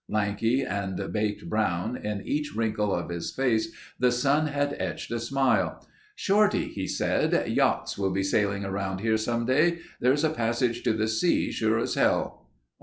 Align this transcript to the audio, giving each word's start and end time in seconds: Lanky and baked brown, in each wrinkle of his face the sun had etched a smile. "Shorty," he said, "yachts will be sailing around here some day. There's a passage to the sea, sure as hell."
Lanky 0.09 0.63
and 0.63 0.99
baked 1.13 1.47
brown, 1.47 1.95
in 1.95 2.23
each 2.27 2.55
wrinkle 2.55 2.91
of 2.91 3.11
his 3.11 3.31
face 3.31 3.67
the 3.99 4.11
sun 4.11 4.47
had 4.47 4.73
etched 4.79 5.11
a 5.11 5.19
smile. 5.19 5.87
"Shorty," 6.15 6.69
he 6.69 6.87
said, 6.87 7.47
"yachts 7.47 7.99
will 7.99 8.09
be 8.09 8.23
sailing 8.23 8.65
around 8.65 9.01
here 9.01 9.17
some 9.17 9.45
day. 9.45 9.77
There's 9.99 10.23
a 10.23 10.31
passage 10.31 10.81
to 10.85 10.93
the 10.93 11.07
sea, 11.07 11.51
sure 11.51 11.77
as 11.77 11.93
hell." 11.93 12.47